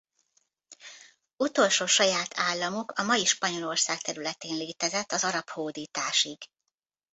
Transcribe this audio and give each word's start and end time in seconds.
Utolsó 1.37 1.85
saját 1.85 2.27
államuk 2.35 2.91
a 2.91 3.03
mai 3.03 3.25
Spanyolország 3.25 4.01
területén 4.01 4.57
létezett 4.57 5.11
az 5.11 5.23
arab 5.23 5.49
hódításig. 5.49 6.37